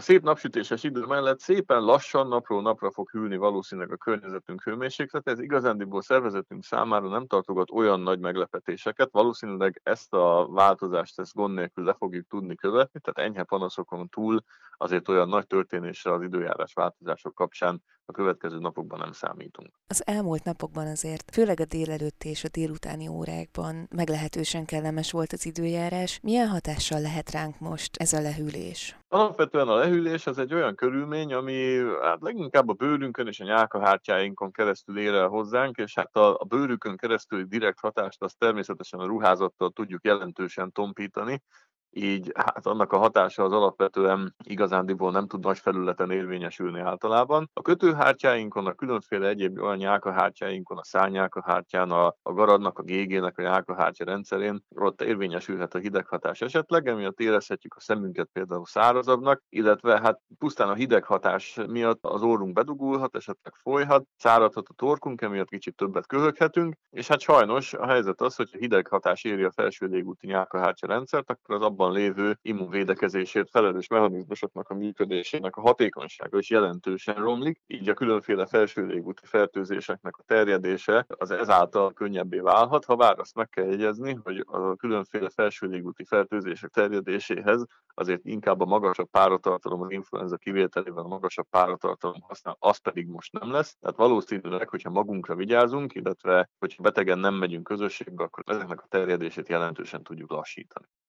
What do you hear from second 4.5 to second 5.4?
hőmérséklete. Ez